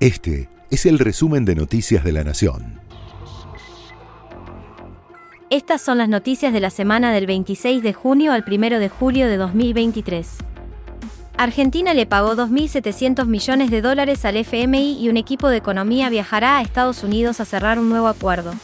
Este 0.00 0.48
es 0.70 0.86
el 0.86 0.98
resumen 0.98 1.44
de 1.44 1.54
Noticias 1.54 2.02
de 2.02 2.12
la 2.12 2.24
Nación. 2.24 2.80
Estas 5.50 5.82
son 5.82 5.98
las 5.98 6.08
noticias 6.08 6.54
de 6.54 6.60
la 6.60 6.70
semana 6.70 7.12
del 7.12 7.26
26 7.26 7.82
de 7.82 7.92
junio 7.92 8.32
al 8.32 8.42
1 8.50 8.78
de 8.78 8.88
julio 8.88 9.28
de 9.28 9.36
2023. 9.36 10.38
Argentina 11.36 11.92
le 11.92 12.06
pagó 12.06 12.34
2.700 12.34 13.26
millones 13.26 13.70
de 13.70 13.82
dólares 13.82 14.24
al 14.24 14.38
FMI 14.38 14.98
y 14.98 15.10
un 15.10 15.18
equipo 15.18 15.50
de 15.50 15.58
economía 15.58 16.08
viajará 16.08 16.56
a 16.56 16.62
Estados 16.62 17.04
Unidos 17.04 17.38
a 17.40 17.44
cerrar 17.44 17.78
un 17.78 17.90
nuevo 17.90 18.08
acuerdo. 18.08 18.54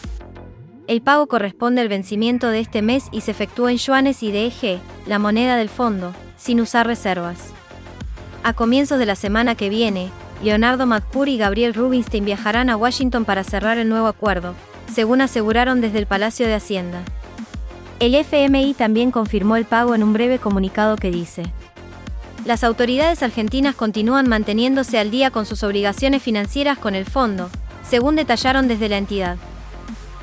El 0.87 1.03
pago 1.03 1.27
corresponde 1.27 1.83
al 1.83 1.89
vencimiento 1.91 2.49
de 2.49 2.61
este 2.61 2.81
mes 2.81 3.09
y 3.13 3.21
se 3.21 3.33
efectúa 3.33 3.71
en 3.73 3.77
yuanes 3.77 4.23
y 4.23 4.33
DEG, 4.33 4.81
la 5.07 5.19
moneda 5.19 5.57
del 5.57 5.69
fondo, 5.69 6.15
sin 6.39 6.63
usar 6.63 6.87
reservas. 6.87 7.51
A 8.43 8.55
comienzos 8.55 8.99
de 8.99 9.05
la 9.05 9.17
semana 9.17 9.55
que 9.55 9.69
viene, 9.69 10.11
Leonardo 10.43 10.87
Madpur 10.87 11.29
y 11.29 11.39
Gabriel 11.39 11.75
Rubinstein 11.75 12.25
viajarán 12.25 12.71
a 12.71 12.77
Washington 12.77 13.25
para 13.25 13.45
cerrar 13.45 13.79
el 13.79 13.89
nuevo 13.89 14.07
acuerdo, 14.07 14.55
según 14.93 15.21
aseguraron 15.21 15.81
desde 15.81 15.99
el 15.99 16.07
Palacio 16.07 16.47
de 16.47 16.55
Hacienda. 16.55 17.03
El 17.99 18.15
FMI 18.15 18.75
también 18.75 19.11
confirmó 19.11 19.57
el 19.57 19.65
pago 19.65 19.95
en 19.95 20.03
un 20.03 20.13
breve 20.13 20.39
comunicado 20.39 20.97
que 20.97 21.11
dice, 21.11 21.45
las 22.45 22.63
autoridades 22.63 23.23
argentinas 23.23 23.75
continúan 23.75 24.29
manteniéndose 24.29 24.99
al 24.99 25.11
día 25.11 25.31
con 25.31 25.47
sus 25.47 25.65
obligaciones 25.65 26.23
financieras 26.23 26.79
con 26.79 26.95
el 26.95 27.05
fondo, 27.05 27.51
según 27.83 28.15
detallaron 28.15 28.69
desde 28.69 28.89
la 28.89 28.99
entidad. 28.99 29.37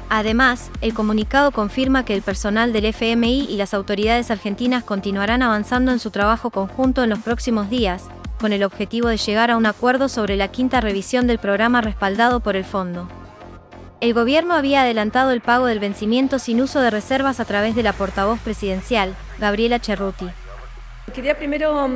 Además, 0.10 0.70
el 0.82 0.94
comunicado 0.94 1.52
confirma 1.52 2.06
que 2.06 2.14
el 2.14 2.22
personal 2.22 2.72
del 2.72 2.86
FMI 2.86 3.48
y 3.50 3.58
las 3.58 3.74
autoridades 3.74 4.30
argentinas 4.30 4.84
continuarán 4.84 5.42
avanzando 5.42 5.92
en 5.92 6.00
su 6.00 6.12
trabajo 6.12 6.52
conjunto 6.52 7.04
en 7.04 7.10
los 7.10 7.20
próximos 7.20 7.70
días, 7.70 8.06
con 8.44 8.52
el 8.52 8.66
objetivo 8.66 9.08
de 9.08 9.16
llegar 9.16 9.52
a 9.52 9.56
un 9.56 9.66
acuerdo 9.66 10.10
sobre 10.10 10.36
la 10.36 10.50
quinta 10.50 10.82
revisión 10.82 11.28
del 11.28 11.40
programa 11.40 11.80
respaldado 11.80 12.42
por 12.42 12.58
el 12.58 12.66
fondo. 12.66 13.08
El 14.02 14.14
gobierno 14.14 14.54
había 14.54 14.82
adelantado 14.82 15.32
el 15.32 15.40
pago 15.40 15.68
del 15.68 15.80
vencimiento 15.80 16.40
sin 16.40 16.60
uso 16.60 16.82
de 16.82 16.90
reservas 16.90 17.40
a 17.40 17.46
través 17.46 17.74
de 17.74 17.84
la 17.84 17.94
portavoz 17.94 18.42
presidencial, 18.42 19.16
Gabriela 19.40 19.80
Cerruti. 19.80 20.28
Quería 21.14 21.38
primero 21.38 21.88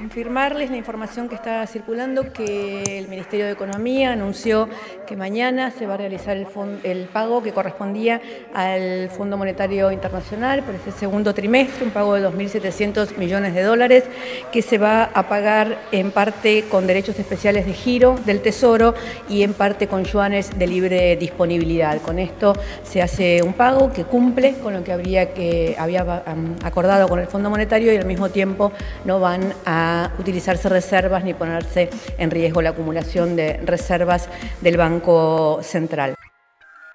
confirmarles 0.00 0.70
la 0.70 0.78
información 0.78 1.28
que 1.28 1.34
está 1.34 1.66
circulando, 1.66 2.32
que 2.32 2.82
el 2.98 3.08
Ministerio 3.08 3.44
de 3.44 3.52
Economía 3.52 4.12
anunció 4.12 4.66
que 5.06 5.14
mañana 5.14 5.70
se 5.72 5.86
va 5.86 5.92
a 5.92 5.96
realizar 5.98 6.38
el, 6.38 7.04
pago 7.12 7.42
que 7.42 7.52
correspondía 7.52 8.22
al 8.54 9.10
Fondo 9.10 9.36
Monetario 9.36 9.92
Internacional 9.92 10.62
por 10.62 10.74
este 10.74 10.90
segundo 10.90 11.34
trimestre, 11.34 11.84
un 11.84 11.90
pago 11.90 12.14
de 12.14 12.26
2.700 12.26 13.18
millones 13.18 13.52
de 13.52 13.62
dólares, 13.62 14.04
que 14.50 14.62
se 14.62 14.78
va 14.78 15.10
a 15.12 15.28
pagar 15.28 15.76
en 15.92 16.12
parte 16.12 16.64
con 16.70 16.86
derechos 16.86 17.18
especiales 17.18 17.66
de 17.66 17.74
giro 17.74 18.18
del 18.24 18.40
Tesoro 18.40 18.94
y 19.28 19.42
en 19.42 19.52
parte 19.52 19.86
con 19.86 20.04
yuanes 20.04 20.58
de 20.58 20.66
libre 20.66 21.16
disponibilidad. 21.16 22.00
Con 22.00 22.18
esto 22.18 22.54
se 22.84 23.02
hace 23.02 23.42
un 23.42 23.52
pago 23.52 23.92
que 23.92 24.04
cumple 24.04 24.54
con 24.62 24.72
lo 24.72 24.82
que 24.82 24.92
habría 24.92 25.34
que 25.34 25.76
había 25.78 26.22
acordado 26.64 27.06
con 27.06 27.18
el 27.18 27.26
Fondo 27.26 27.50
Monetario 27.50 27.92
y 27.92 27.98
al 27.98 28.06
mismo 28.06 28.30
tiempo 28.30 28.72
no 29.04 29.20
van 29.20 29.52
a 29.66 29.89
utilizarse 30.18 30.68
reservas 30.68 31.24
ni 31.24 31.34
ponerse 31.34 31.90
en 32.18 32.30
riesgo 32.30 32.62
la 32.62 32.70
acumulación 32.70 33.36
de 33.36 33.58
reservas 33.58 34.28
del 34.60 34.76
Banco 34.76 35.60
Central. 35.62 36.14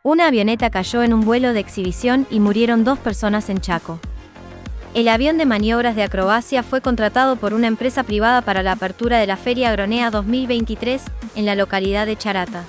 Una 0.03 0.27
avioneta 0.27 0.69
cayó 0.69 1.01
en 1.01 1.13
un 1.13 1.21
vuelo 1.21 1.53
de 1.53 1.59
exhibición 1.59 2.27
y 2.29 2.39
murieron 2.39 2.83
dos 2.83 2.99
personas 2.99 3.49
en 3.49 3.59
Chaco. 3.59 3.99
El 4.93 5.07
avión 5.07 5.37
de 5.37 5.45
maniobras 5.45 5.95
de 5.95 6.03
acrobacia 6.03 6.63
fue 6.63 6.79
contratado 6.79 7.35
por 7.35 7.53
una 7.53 7.67
empresa 7.67 8.03
privada 8.03 8.41
para 8.41 8.63
la 8.63 8.73
apertura 8.73 9.17
de 9.17 9.27
la 9.27 9.35
Feria 9.35 9.69
Agronea 9.69 10.11
2023 10.11 11.01
en 11.35 11.45
la 11.45 11.55
localidad 11.55 12.05
de 12.05 12.15
Charata. 12.15 12.63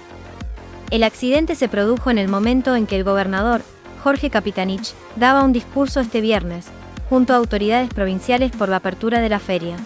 El 0.90 1.02
accidente 1.02 1.54
se 1.54 1.68
produjo 1.68 2.10
en 2.10 2.18
el 2.18 2.28
momento 2.28 2.74
en 2.74 2.86
que 2.86 2.96
el 2.96 3.04
gobernador, 3.04 3.60
Jorge 4.02 4.30
Capitanich, 4.30 4.94
daba 5.16 5.44
un 5.44 5.52
discurso 5.52 6.00
este 6.00 6.20
viernes, 6.20 6.66
junto 7.08 7.32
a 7.32 7.36
autoridades 7.36 7.92
provinciales 7.92 8.50
por 8.50 8.68
la 8.68 8.76
apertura 8.76 9.20
de 9.20 9.28
la 9.28 9.38
feria. 9.38 9.76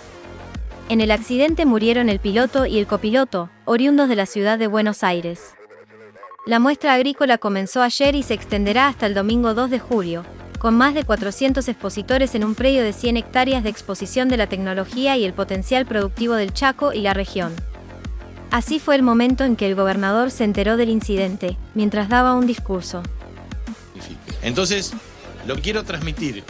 En 0.91 1.01
el 1.01 1.13
accidente 1.13 1.67
murieron 1.67 2.09
el 2.09 2.19
piloto 2.19 2.67
y 2.67 2.77
el 2.77 2.89
copiloto, 2.89 3.49
oriundos 3.65 4.09
de 4.09 4.17
la 4.17 4.27
ciudad 4.27 4.59
de 4.59 4.67
Buenos 4.67 5.05
Aires. 5.05 5.55
La 6.47 6.59
muestra 6.59 6.95
agrícola 6.95 7.39
comenzó 7.39 7.81
ayer 7.81 8.17
y 8.17 8.25
se 8.25 8.35
extenderá 8.35 8.89
hasta 8.89 9.07
el 9.07 9.15
domingo 9.15 9.55
2 9.55 9.71
de 9.71 9.79
julio, 9.79 10.25
con 10.59 10.75
más 10.75 10.95
de 10.95 11.05
400 11.05 11.69
expositores 11.69 12.35
en 12.35 12.43
un 12.43 12.57
predio 12.57 12.83
de 12.83 12.93
100 12.93 13.19
hectáreas 13.19 13.63
de 13.63 13.71
exposición 13.71 14.29
de 14.29 14.37
la 14.37 14.49
tecnología 14.49 15.17
y 15.17 15.25
el 15.25 15.33
potencial 15.33 15.87
productivo 15.87 16.35
del 16.35 16.53
Chaco 16.53 16.93
y 16.93 17.03
la 17.03 17.15
región. 17.15 17.55
Así 18.51 18.81
fue 18.81 18.97
el 18.97 19.05
momento 19.05 19.45
en 19.45 19.55
que 19.55 19.69
el 19.69 19.77
gobernador 19.77 20.33
se 20.33 20.43
enteró 20.43 20.77
del 20.77 20.89
incidente, 20.89 21.57
mientras 21.77 22.09
daba 22.09 22.35
un 22.35 22.49
discurso. 22.49 23.05
Entonces, 24.43 24.93
lo 25.47 25.55
que 25.55 25.63
quiero 25.63 25.85
transmitir 25.85 26.43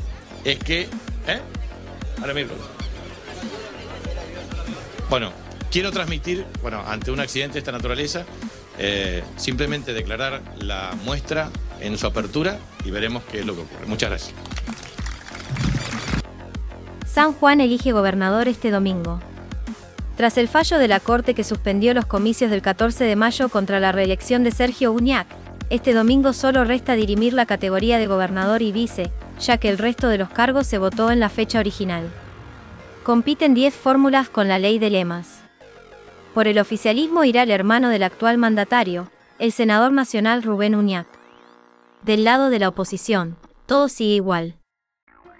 es 0.44 0.58
que... 0.60 0.88
¿eh? 1.26 1.40
Ahora 2.22 2.32
mismo. 2.32 2.54
Bueno, 5.10 5.32
quiero 5.72 5.90
transmitir, 5.90 6.46
bueno, 6.62 6.84
ante 6.86 7.10
un 7.10 7.18
accidente 7.18 7.54
de 7.54 7.58
esta 7.58 7.72
naturaleza, 7.72 8.24
eh, 8.78 9.24
simplemente 9.36 9.92
declarar 9.92 10.40
la 10.60 10.94
muestra 11.04 11.50
en 11.80 11.98
su 11.98 12.06
apertura 12.06 12.60
y 12.84 12.92
veremos 12.92 13.24
qué 13.24 13.40
es 13.40 13.46
lo 13.46 13.56
que 13.56 13.62
ocurre. 13.62 13.86
Muchas 13.86 14.10
gracias. 14.10 14.34
San 17.04 17.32
Juan 17.32 17.60
elige 17.60 17.90
gobernador 17.90 18.46
este 18.46 18.70
domingo. 18.70 19.18
Tras 20.16 20.38
el 20.38 20.46
fallo 20.46 20.78
de 20.78 20.86
la 20.86 21.00
Corte 21.00 21.34
que 21.34 21.42
suspendió 21.42 21.92
los 21.92 22.06
comicios 22.06 22.52
del 22.52 22.62
14 22.62 23.02
de 23.02 23.16
mayo 23.16 23.48
contra 23.48 23.80
la 23.80 23.90
reelección 23.90 24.44
de 24.44 24.52
Sergio 24.52 24.92
Uñac, 24.92 25.26
este 25.70 25.92
domingo 25.92 26.32
solo 26.32 26.62
resta 26.62 26.94
dirimir 26.94 27.32
la 27.32 27.46
categoría 27.46 27.98
de 27.98 28.06
gobernador 28.06 28.62
y 28.62 28.70
vice, 28.70 29.10
ya 29.40 29.58
que 29.58 29.70
el 29.70 29.78
resto 29.78 30.06
de 30.06 30.18
los 30.18 30.30
cargos 30.30 30.68
se 30.68 30.78
votó 30.78 31.10
en 31.10 31.18
la 31.18 31.30
fecha 31.30 31.58
original. 31.58 32.08
Compiten 33.02 33.54
10 33.54 33.74
fórmulas 33.74 34.28
con 34.28 34.46
la 34.46 34.58
ley 34.58 34.78
de 34.78 34.90
lemas. 34.90 35.40
Por 36.34 36.46
el 36.46 36.58
oficialismo 36.58 37.24
irá 37.24 37.42
el 37.44 37.50
hermano 37.50 37.88
del 37.88 38.02
actual 38.02 38.36
mandatario, 38.36 39.10
el 39.38 39.52
senador 39.52 39.90
nacional 39.90 40.42
Rubén 40.42 40.74
Uñac. 40.74 41.06
Del 42.02 42.24
lado 42.24 42.50
de 42.50 42.58
la 42.58 42.68
oposición, 42.68 43.36
todo 43.64 43.88
sigue 43.88 44.16
igual. 44.16 44.56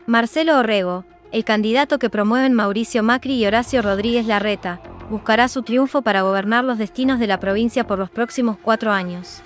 Marcelo 0.07 0.59
Orrego, 0.59 1.05
el 1.33 1.45
candidato 1.45 1.99
que 1.99 2.09
promueven 2.09 2.55
Mauricio 2.55 3.03
Macri 3.03 3.35
y 3.35 3.47
Horacio 3.47 3.83
Rodríguez 3.83 4.27
Larreta, 4.27 4.81
buscará 5.11 5.47
su 5.49 5.63
triunfo 5.63 6.01
para 6.01 6.23
gobernar 6.23 6.65
los 6.65 6.79
destinos 6.79 7.19
de 7.19 7.27
la 7.27 7.41
provincia 7.41 7.87
por 7.87 7.99
los 7.99 8.11
próximos 8.11 8.57
cuatro 8.61 8.91
años. 8.91 9.43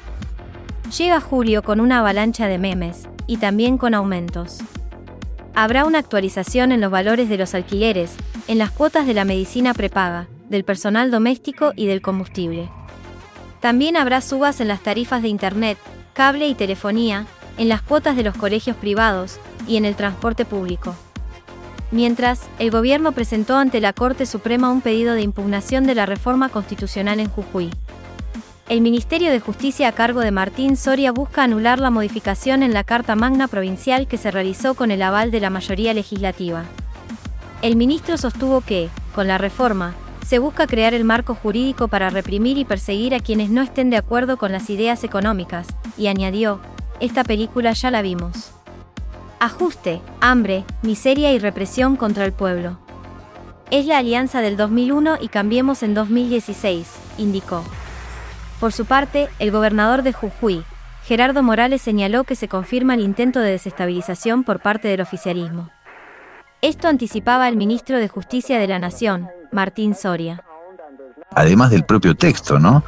Llega 0.97 1.21
julio 1.21 1.63
con 1.63 1.81
una 1.81 1.99
avalancha 1.99 2.47
de 2.47 2.59
memes, 2.59 3.09
y 3.27 3.39
también 3.39 3.77
con 3.77 3.95
aumentos. 3.95 4.59
Habrá 5.57 5.85
una 5.85 6.01
actualización 6.01 6.73
en 6.73 6.81
los 6.81 6.91
valores 6.91 7.29
de 7.29 7.39
los 7.39 7.55
alquileres, 7.55 8.17
en 8.49 8.59
las 8.59 8.73
cuotas 8.73 9.07
de 9.07 9.15
la 9.15 9.25
medicina 9.25 9.73
prepaga, 9.73 10.27
del 10.49 10.65
personal 10.65 11.13
doméstico 11.13 11.73
y 11.77 11.87
del 11.87 12.03
combustible. 12.03 12.69
También 13.61 13.97
habrá 13.97 14.21
subas 14.21 14.61
en 14.61 14.67
las 14.67 14.83
tarifas 14.83 15.23
de 15.23 15.29
Internet, 15.29 15.79
cable 16.13 16.49
y 16.49 16.55
telefonía, 16.55 17.27
en 17.57 17.69
las 17.69 17.83
cuotas 17.83 18.17
de 18.17 18.25
los 18.25 18.37
colegios 18.37 18.77
privados 18.77 19.39
y 19.69 19.77
en 19.77 19.85
el 19.85 19.95
transporte 19.95 20.45
público. 20.45 20.97
Mientras, 21.93 22.49
el 22.59 22.73
gobierno 22.73 23.13
presentó 23.13 23.57
ante 23.57 23.81
la 23.81 23.93
Corte 23.93 24.27
Suprema 24.27 24.73
un 24.73 24.81
pedido 24.81 25.15
de 25.15 25.23
impugnación 25.23 25.87
de 25.87 25.95
la 25.95 26.05
reforma 26.05 26.49
constitucional 26.49 27.21
en 27.21 27.29
Jujuy. 27.29 27.71
El 28.67 28.81
Ministerio 28.81 29.31
de 29.31 29.41
Justicia 29.41 29.89
a 29.89 29.93
cargo 29.93 30.21
de 30.21 30.31
Martín 30.31 30.79
Soria 30.79 31.13
busca 31.13 31.43
anular 31.43 31.79
la 31.79 31.91
modificación 31.91 32.63
en 32.63 32.73
la 32.73 32.83
Carta 32.83 33.15
Magna 33.15 33.47
Provincial 33.47 34.09
que 34.09 34.17
se 34.17 34.31
realizó 34.31 34.73
con 34.75 34.91
el 34.91 35.03
aval 35.03 35.31
de 35.31 35.41
la 35.41 35.51
mayoría 35.51 35.93
legislativa. 35.93 36.65
El 37.61 37.77
ministro 37.77 38.17
sostuvo 38.17 38.63
que, 38.63 38.89
con 39.15 39.29
la 39.29 39.37
reforma, 39.37 39.95
se 40.27 40.39
busca 40.39 40.67
crear 40.67 40.95
el 40.95 41.05
marco 41.05 41.35
jurídico 41.35 41.89
para 41.89 42.09
reprimir 42.09 42.57
y 42.57 42.65
perseguir 42.65 43.15
a 43.15 43.21
quienes 43.21 43.51
no 43.51 43.61
estén 43.61 43.91
de 43.91 43.99
acuerdo 43.99 44.39
con 44.39 44.51
las 44.51 44.71
ideas 44.71 45.05
económicas, 45.05 45.67
y 45.99 46.07
añadió, 46.07 46.59
esta 47.01 47.23
película 47.23 47.75
ya 47.75 47.91
la 47.91 48.01
vimos. 48.01 48.53
Ajuste, 49.41 50.01
hambre, 50.23 50.65
miseria 50.81 51.35
y 51.35 51.39
represión 51.39 51.97
contra 51.97 52.25
el 52.25 52.33
pueblo. 52.33 52.79
Es 53.71 53.85
la 53.85 53.99
alianza 53.99 54.41
del 54.41 54.57
2001 54.57 55.19
y 55.21 55.29
cambiemos 55.29 55.83
en 55.83 55.93
2016, 55.93 56.89
indicó. 57.19 57.63
Por 58.61 58.73
su 58.73 58.87
parte, 58.87 59.29
el 59.39 59.51
gobernador 59.51 60.03
de 60.03 60.13
Jujuy, 60.13 60.65
Gerardo 61.05 61.43
Morales 61.43 61.83
señaló 61.83 62.25
que 62.25 62.35
se 62.35 62.49
confirma 62.49 62.95
el 62.95 63.01
intento 63.01 63.41
de 63.41 63.51
desestabilización 63.51 64.43
por 64.43 64.61
parte 64.61 64.89
del 64.89 65.03
oficialismo. 65.03 65.71
Esto 66.63 66.89
anticipaba 66.89 67.47
el 67.49 67.57
ministro 67.57 67.99
de 67.99 68.09
Justicia 68.09 68.59
de 68.59 68.67
la 68.67 68.79
Nación, 68.79 69.29
Martín 69.53 69.95
Soria. 69.95 70.43
Además 71.37 71.71
del 71.71 71.85
propio 71.85 72.15
texto, 72.15 72.59
¿no? 72.59 72.85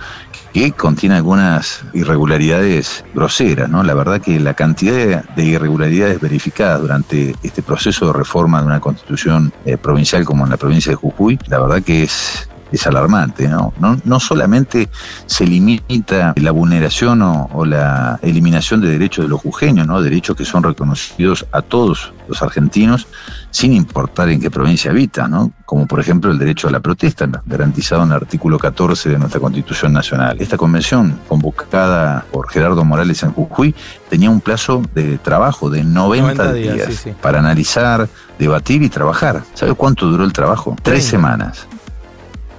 Que 0.55 0.73
contiene 0.73 1.17
algunas 1.17 1.85
irregularidades 1.93 3.05
groseras, 3.13 3.69
¿no? 3.69 3.83
La 3.83 3.93
verdad 3.93 4.21
que 4.21 4.41
la 4.41 4.55
cantidad 4.55 5.25
de 5.25 5.45
irregularidades 5.45 6.21
verificadas 6.21 6.81
durante 6.81 7.35
este 7.43 7.63
proceso 7.63 8.07
de 8.07 8.13
reforma 8.15 8.61
de 8.61 8.67
una 8.67 8.81
constitución 8.81 9.53
eh, 9.67 9.77
provincial 9.77 10.25
como 10.25 10.45
en 10.45 10.51
la 10.51 10.57
provincia 10.57 10.93
de 10.93 10.97
Jujuy, 10.97 11.39
la 11.49 11.59
verdad 11.59 11.83
que 11.83 12.05
es 12.05 12.49
es 12.73 12.87
alarmante, 12.87 13.49
¿no? 13.49 13.73
¿no? 13.79 13.99
No 14.05 14.21
solamente 14.21 14.89
se 15.27 15.47
limita 15.47 16.35
la 16.37 16.51
vulneración 16.51 17.23
o, 17.23 17.65
la 17.65 18.19
eliminación 18.23 18.81
de 18.81 18.89
derechos 18.89 19.25
de 19.25 19.29
los 19.29 19.41
jujeños, 19.41 19.87
¿no? 19.87 20.01
Derechos 20.01 20.37
que 20.37 20.45
son 20.45 20.63
reconocidos 20.63 21.47
a 21.53 21.63
todos 21.63 22.13
los 22.29 22.43
argentinos, 22.43 23.07
sin 23.51 23.73
importar 23.73 24.29
en 24.29 24.41
qué 24.41 24.51
provincia 24.51 24.91
habita, 24.91 25.27
¿no? 25.27 25.53
Como 25.65 25.87
por 25.87 26.01
ejemplo 26.01 26.31
el 26.31 26.39
derecho 26.39 26.69
a 26.69 26.71
la 26.71 26.81
protesta, 26.81 27.29
garantizado 27.47 28.03
en 28.03 28.11
el 28.11 28.17
artículo 28.17 28.59
14 28.59 29.09
de 29.11 29.19
nuestra 29.19 29.41
Constitución 29.41 29.93
Nacional. 29.93 30.37
Esta 30.41 30.57
convención, 30.57 31.19
convocada 31.29 32.25
por 32.31 32.49
Gerardo 32.51 32.85
Morales 32.85 33.23
en 33.23 33.33
Jujuy, 33.33 33.75
tenía 34.09 34.31
un 34.31 34.41
plazo 34.41 34.83
de 34.95 35.19
trabajo 35.19 35.71
de 35.71 35.83
90, 35.83 36.53
días, 36.53 37.07
para 37.21 37.39
analizar, 37.39 38.09
debatir 38.39 38.83
y 38.83 38.89
trabajar. 38.89 39.43
¿Sabe 39.55 39.75
cuánto 39.75 40.07
duró 40.07 40.25
el 40.25 40.33
trabajo? 40.33 40.77
Tres 40.83 41.05
semanas. 41.05 41.67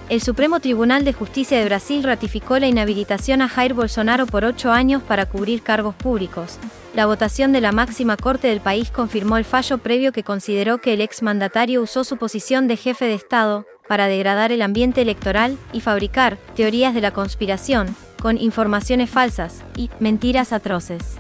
El 0.10 0.22
Supremo 0.22 0.62
Tribunal 0.62 1.04
de 1.04 1.12
Justicia 1.12 1.60
de 1.60 1.66
Brasil 1.66 2.02
ratificó 2.02 2.58
la 2.60 2.68
inhabilitación 2.68 3.42
a 3.42 3.50
Jair 3.50 3.74
Bolsonaro 3.74 4.26
por 4.26 4.46
ocho 4.46 4.72
años 4.72 5.04
para 5.04 5.26
cubrir 5.26 5.64
cargos 5.64 5.96
públicos. 5.96 6.60
La 6.96 7.06
votación 7.06 7.52
de 7.52 7.60
la 7.60 7.74
máxima 7.74 8.16
corte 8.16 8.48
del 8.48 8.62
país 8.62 8.90
confirmó 8.90 9.36
el 9.36 9.44
fallo 9.44 9.80
previo 9.80 10.14
que 10.14 10.24
consideró 10.24 10.78
que 10.78 10.94
el 10.94 11.02
exmandatario 11.02 11.82
usó 11.82 12.06
su 12.06 12.16
posición 12.16 12.70
de 12.70 12.78
jefe 12.78 13.04
de 13.04 13.16
Estado 13.16 13.66
para 13.90 14.08
degradar 14.08 14.54
el 14.54 14.62
ambiente 14.62 15.02
electoral 15.02 15.58
y 15.74 15.82
fabricar 15.82 16.38
teorías 16.56 16.94
de 16.94 17.02
la 17.02 17.12
conspiración, 17.12 17.94
con 18.22 18.38
informaciones 18.38 19.10
falsas 19.10 19.66
y 19.76 19.90
mentiras 20.00 20.54
atroces. 20.54 21.18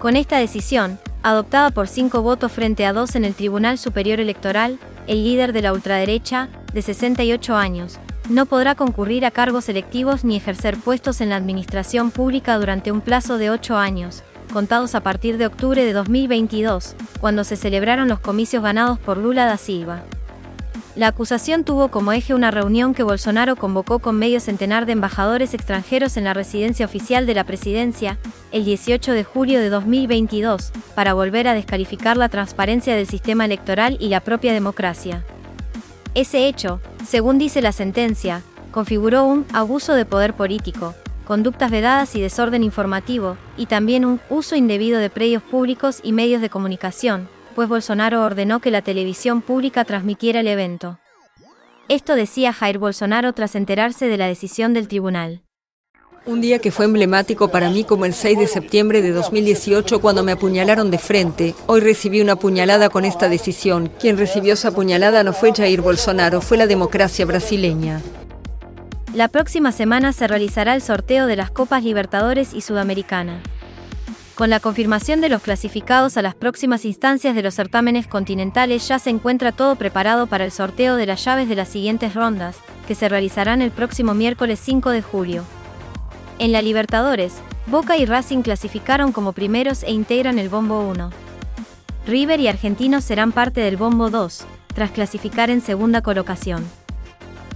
Con 0.00 0.16
esta 0.16 0.38
decisión, 0.38 0.98
adoptada 1.22 1.70
por 1.70 1.86
cinco 1.86 2.22
votos 2.22 2.50
frente 2.50 2.86
a 2.86 2.92
dos 2.92 3.14
en 3.14 3.24
el 3.24 3.34
Tribunal 3.34 3.78
Superior 3.78 4.18
Electoral, 4.18 4.80
el 5.06 5.22
líder 5.22 5.52
de 5.52 5.62
la 5.62 5.72
ultraderecha, 5.72 6.48
de 6.74 6.82
68 6.82 7.56
años, 7.56 7.98
no 8.28 8.46
podrá 8.46 8.74
concurrir 8.74 9.24
a 9.24 9.30
cargos 9.30 9.68
electivos 9.68 10.24
ni 10.24 10.36
ejercer 10.36 10.76
puestos 10.76 11.20
en 11.20 11.28
la 11.28 11.36
administración 11.36 12.10
pública 12.10 12.58
durante 12.58 12.90
un 12.90 13.00
plazo 13.00 13.38
de 13.38 13.50
ocho 13.50 13.76
años, 13.76 14.22
contados 14.52 14.94
a 14.94 15.00
partir 15.00 15.38
de 15.38 15.46
octubre 15.46 15.84
de 15.84 15.92
2022, 15.92 16.96
cuando 17.20 17.44
se 17.44 17.56
celebraron 17.56 18.08
los 18.08 18.18
comicios 18.18 18.62
ganados 18.62 18.98
por 18.98 19.18
Lula 19.18 19.46
da 19.46 19.56
Silva. 19.56 20.02
La 20.96 21.08
acusación 21.08 21.64
tuvo 21.64 21.88
como 21.88 22.12
eje 22.12 22.34
una 22.34 22.52
reunión 22.52 22.94
que 22.94 23.02
Bolsonaro 23.02 23.56
convocó 23.56 23.98
con 23.98 24.16
medio 24.16 24.38
centenar 24.38 24.86
de 24.86 24.92
embajadores 24.92 25.52
extranjeros 25.52 26.16
en 26.16 26.24
la 26.24 26.34
residencia 26.34 26.86
oficial 26.86 27.26
de 27.26 27.34
la 27.34 27.44
presidencia, 27.44 28.18
el 28.52 28.64
18 28.64 29.12
de 29.12 29.24
julio 29.24 29.58
de 29.58 29.70
2022, 29.70 30.70
para 30.94 31.14
volver 31.14 31.48
a 31.48 31.54
descalificar 31.54 32.16
la 32.16 32.28
transparencia 32.28 32.94
del 32.94 33.08
sistema 33.08 33.44
electoral 33.44 33.96
y 33.98 34.08
la 34.08 34.20
propia 34.20 34.52
democracia. 34.52 35.24
Ese 36.14 36.46
hecho, 36.46 36.80
según 37.04 37.38
dice 37.38 37.60
la 37.60 37.72
sentencia, 37.72 38.42
configuró 38.70 39.24
un 39.24 39.46
abuso 39.52 39.94
de 39.94 40.04
poder 40.04 40.34
político, 40.34 40.94
conductas 41.24 41.72
vedadas 41.72 42.14
y 42.14 42.20
desorden 42.20 42.62
informativo, 42.62 43.36
y 43.56 43.66
también 43.66 44.04
un 44.04 44.20
uso 44.30 44.54
indebido 44.54 45.00
de 45.00 45.10
predios 45.10 45.42
públicos 45.42 46.00
y 46.04 46.12
medios 46.12 46.40
de 46.40 46.50
comunicación, 46.50 47.28
pues 47.56 47.68
Bolsonaro 47.68 48.22
ordenó 48.22 48.60
que 48.60 48.70
la 48.70 48.82
televisión 48.82 49.42
pública 49.42 49.84
transmitiera 49.84 50.40
el 50.40 50.46
evento. 50.46 50.98
Esto 51.88 52.14
decía 52.14 52.52
Jair 52.52 52.78
Bolsonaro 52.78 53.32
tras 53.32 53.56
enterarse 53.56 54.06
de 54.06 54.16
la 54.16 54.26
decisión 54.26 54.72
del 54.72 54.86
tribunal. 54.86 55.42
Un 56.26 56.40
día 56.40 56.58
que 56.58 56.70
fue 56.70 56.86
emblemático 56.86 57.48
para 57.48 57.68
mí 57.68 57.84
como 57.84 58.06
el 58.06 58.14
6 58.14 58.38
de 58.38 58.46
septiembre 58.46 59.02
de 59.02 59.12
2018 59.12 60.00
cuando 60.00 60.22
me 60.22 60.32
apuñalaron 60.32 60.90
de 60.90 60.96
frente. 60.96 61.54
Hoy 61.66 61.82
recibí 61.82 62.22
una 62.22 62.36
puñalada 62.36 62.88
con 62.88 63.04
esta 63.04 63.28
decisión. 63.28 63.92
Quien 64.00 64.16
recibió 64.16 64.54
esa 64.54 64.70
puñalada 64.70 65.22
no 65.22 65.34
fue 65.34 65.52
Jair 65.52 65.82
Bolsonaro, 65.82 66.40
fue 66.40 66.56
la 66.56 66.66
democracia 66.66 67.26
brasileña. 67.26 68.00
La 69.12 69.28
próxima 69.28 69.70
semana 69.70 70.14
se 70.14 70.26
realizará 70.26 70.74
el 70.74 70.80
sorteo 70.80 71.26
de 71.26 71.36
las 71.36 71.50
Copas 71.50 71.84
Libertadores 71.84 72.54
y 72.54 72.62
Sudamericana. 72.62 73.42
Con 74.34 74.48
la 74.48 74.60
confirmación 74.60 75.20
de 75.20 75.28
los 75.28 75.42
clasificados 75.42 76.16
a 76.16 76.22
las 76.22 76.34
próximas 76.34 76.86
instancias 76.86 77.34
de 77.34 77.42
los 77.42 77.54
certámenes 77.54 78.06
continentales 78.06 78.88
ya 78.88 78.98
se 78.98 79.10
encuentra 79.10 79.52
todo 79.52 79.76
preparado 79.76 80.26
para 80.26 80.46
el 80.46 80.52
sorteo 80.52 80.96
de 80.96 81.04
las 81.04 81.22
llaves 81.22 81.50
de 81.50 81.54
las 81.54 81.68
siguientes 81.68 82.14
rondas, 82.14 82.56
que 82.88 82.94
se 82.94 83.10
realizarán 83.10 83.60
el 83.60 83.72
próximo 83.72 84.14
miércoles 84.14 84.58
5 84.64 84.88
de 84.88 85.02
julio. 85.02 85.44
En 86.38 86.50
la 86.50 86.62
Libertadores, 86.62 87.34
Boca 87.66 87.96
y 87.96 88.06
Racing 88.06 88.42
clasificaron 88.42 89.12
como 89.12 89.32
primeros 89.32 89.84
e 89.84 89.92
integran 89.92 90.38
el 90.40 90.48
Bombo 90.48 90.80
1. 90.80 91.10
River 92.06 92.40
y 92.40 92.48
Argentinos 92.48 93.04
serán 93.04 93.30
parte 93.30 93.60
del 93.60 93.76
Bombo 93.76 94.10
2, 94.10 94.44
tras 94.74 94.90
clasificar 94.90 95.48
en 95.48 95.60
segunda 95.60 96.02
colocación. 96.02 96.64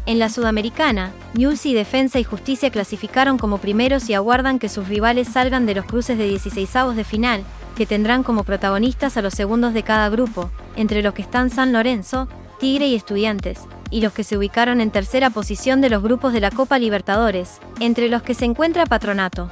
En 0.06 0.20
la 0.20 0.30
Sudamericana, 0.30 1.12
News 1.34 1.66
y 1.66 1.74
Defensa 1.74 2.20
y 2.20 2.24
Justicia 2.24 2.70
clasificaron 2.70 3.36
como 3.36 3.58
primeros 3.58 4.08
y 4.08 4.14
aguardan 4.14 4.60
que 4.60 4.68
sus 4.68 4.88
rivales 4.88 5.28
salgan 5.28 5.66
de 5.66 5.74
los 5.74 5.84
cruces 5.84 6.16
de 6.16 6.30
16avos 6.30 6.94
de 6.94 7.04
final, 7.04 7.42
que 7.76 7.84
tendrán 7.84 8.22
como 8.22 8.44
protagonistas 8.44 9.16
a 9.16 9.22
los 9.22 9.34
segundos 9.34 9.74
de 9.74 9.82
cada 9.82 10.08
grupo, 10.08 10.50
entre 10.76 11.02
los 11.02 11.14
que 11.14 11.22
están 11.22 11.50
San 11.50 11.72
Lorenzo, 11.72 12.28
Tigre 12.58 12.86
y 12.86 12.94
Estudiantes, 12.94 13.60
y 13.90 14.00
los 14.00 14.12
que 14.12 14.24
se 14.24 14.36
ubicaron 14.36 14.80
en 14.80 14.90
tercera 14.90 15.30
posición 15.30 15.80
de 15.80 15.90
los 15.90 16.02
grupos 16.02 16.32
de 16.32 16.40
la 16.40 16.50
Copa 16.50 16.78
Libertadores, 16.78 17.60
entre 17.80 18.08
los 18.08 18.22
que 18.22 18.34
se 18.34 18.44
encuentra 18.44 18.86
Patronato. 18.86 19.50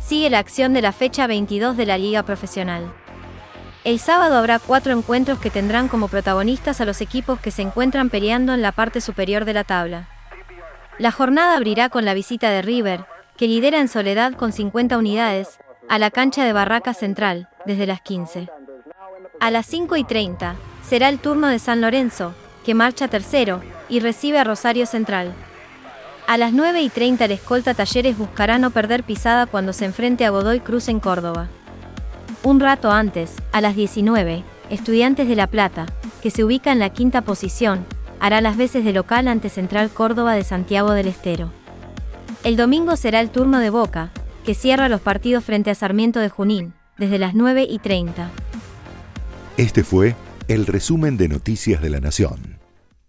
Sigue 0.00 0.30
la 0.30 0.38
acción 0.38 0.72
de 0.72 0.82
la 0.82 0.92
fecha 0.92 1.26
22 1.26 1.76
de 1.76 1.86
la 1.86 1.98
Liga 1.98 2.22
Profesional. 2.22 2.92
El 3.84 3.98
sábado 3.98 4.36
habrá 4.36 4.58
cuatro 4.58 4.92
encuentros 4.92 5.38
que 5.38 5.50
tendrán 5.50 5.88
como 5.88 6.08
protagonistas 6.08 6.80
a 6.80 6.84
los 6.84 7.00
equipos 7.00 7.40
que 7.40 7.50
se 7.50 7.62
encuentran 7.62 8.10
peleando 8.10 8.52
en 8.52 8.60
la 8.60 8.72
parte 8.72 9.00
superior 9.00 9.44
de 9.44 9.54
la 9.54 9.64
tabla. 9.64 10.08
La 10.98 11.12
jornada 11.12 11.56
abrirá 11.56 11.88
con 11.88 12.04
la 12.04 12.12
visita 12.12 12.50
de 12.50 12.60
River, 12.60 13.06
que 13.38 13.48
lidera 13.48 13.80
en 13.80 13.88
soledad 13.88 14.34
con 14.34 14.52
50 14.52 14.98
unidades, 14.98 15.58
a 15.88 15.98
la 15.98 16.10
cancha 16.10 16.44
de 16.44 16.52
Barraca 16.52 16.92
Central, 16.92 17.48
desde 17.64 17.86
las 17.86 18.02
15. 18.02 18.50
A 19.40 19.50
las 19.50 19.64
5 19.64 19.96
y 19.96 20.04
30, 20.04 20.56
será 20.86 21.08
el 21.08 21.18
turno 21.18 21.46
de 21.46 21.58
San 21.58 21.80
Lorenzo, 21.80 22.34
que 22.64 22.74
marcha 22.74 23.08
tercero, 23.08 23.60
y 23.88 24.00
recibe 24.00 24.38
a 24.38 24.44
Rosario 24.44 24.86
Central. 24.86 25.32
A 26.26 26.36
las 26.38 26.52
9 26.52 26.80
y 26.82 26.88
30 26.88 27.24
el 27.24 27.32
escolta 27.32 27.74
Talleres 27.74 28.16
buscará 28.16 28.58
no 28.58 28.70
perder 28.70 29.02
pisada 29.02 29.46
cuando 29.46 29.72
se 29.72 29.84
enfrente 29.84 30.24
a 30.24 30.30
Godoy 30.30 30.60
Cruz 30.60 30.88
en 30.88 31.00
Córdoba. 31.00 31.48
Un 32.42 32.60
rato 32.60 32.90
antes, 32.90 33.34
a 33.52 33.60
las 33.60 33.74
19, 33.74 34.44
Estudiantes 34.70 35.28
de 35.28 35.34
La 35.34 35.48
Plata, 35.48 35.86
que 36.22 36.30
se 36.30 36.44
ubica 36.44 36.70
en 36.70 36.78
la 36.78 36.90
quinta 36.90 37.22
posición, 37.22 37.84
hará 38.20 38.40
las 38.40 38.56
veces 38.56 38.84
de 38.84 38.92
local 38.92 39.26
ante 39.26 39.48
Central 39.48 39.90
Córdoba 39.90 40.34
de 40.34 40.44
Santiago 40.44 40.92
del 40.92 41.08
Estero. 41.08 41.50
El 42.44 42.56
domingo 42.56 42.96
será 42.96 43.20
el 43.20 43.30
turno 43.30 43.58
de 43.58 43.70
Boca, 43.70 44.10
que 44.44 44.54
cierra 44.54 44.88
los 44.88 45.00
partidos 45.00 45.44
frente 45.44 45.70
a 45.70 45.74
Sarmiento 45.74 46.20
de 46.20 46.28
Junín, 46.28 46.74
desde 46.96 47.18
las 47.18 47.34
9 47.34 47.66
y 47.68 47.78
30. 47.78 48.30
Este 49.56 49.84
fue 49.84 50.14
el 50.48 50.66
resumen 50.66 51.16
de 51.16 51.28
Noticias 51.28 51.82
de 51.82 51.90
la 51.90 52.00
Nación. 52.00 52.49